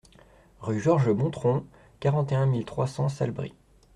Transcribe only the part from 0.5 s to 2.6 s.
Rue Georges Bontront, quarante et un